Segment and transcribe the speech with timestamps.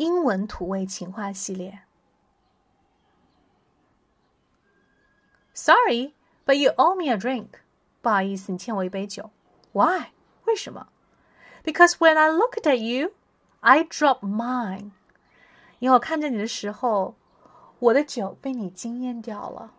[0.00, 1.82] 英文土味情话系列。
[5.52, 6.14] Sorry,
[6.46, 7.48] but you owe me a drink.
[8.00, 9.30] 不好意思，你欠我一杯酒。
[9.72, 10.06] Why？
[10.46, 10.88] 为什么
[11.64, 13.12] ？Because when I looked at you,
[13.60, 14.92] I dropped mine.
[15.80, 17.14] 因为我看着你的时候，
[17.78, 19.74] 我的酒被你惊艳掉了。